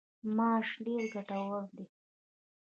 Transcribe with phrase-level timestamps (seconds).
[0.35, 1.85] ماش ډیر ګټور دي.